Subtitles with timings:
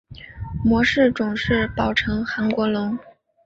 [0.65, 2.97] 模式种是宝城韩国龙。